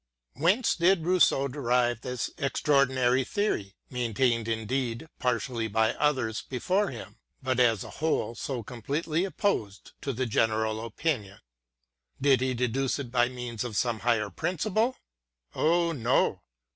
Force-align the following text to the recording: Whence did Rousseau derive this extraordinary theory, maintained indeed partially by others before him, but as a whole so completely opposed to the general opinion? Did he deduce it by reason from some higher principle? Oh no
Whence 0.33 0.73
did 0.73 1.05
Rousseau 1.05 1.47
derive 1.47 2.01
this 2.01 2.31
extraordinary 2.39 3.23
theory, 3.23 3.75
maintained 3.91 4.47
indeed 4.47 5.07
partially 5.19 5.67
by 5.67 5.93
others 5.93 6.41
before 6.41 6.87
him, 6.89 7.17
but 7.43 7.59
as 7.59 7.83
a 7.83 7.89
whole 8.01 8.33
so 8.33 8.63
completely 8.63 9.25
opposed 9.25 9.91
to 10.01 10.11
the 10.11 10.25
general 10.25 10.83
opinion? 10.83 11.37
Did 12.19 12.41
he 12.41 12.55
deduce 12.55 12.97
it 12.97 13.11
by 13.11 13.27
reason 13.27 13.59
from 13.59 13.73
some 13.73 13.99
higher 13.99 14.31
principle? 14.31 14.97
Oh 15.53 15.91
no 15.91 16.41